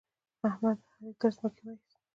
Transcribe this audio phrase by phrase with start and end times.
[0.47, 1.99] احمد؛ علي تر ځمکه واېست.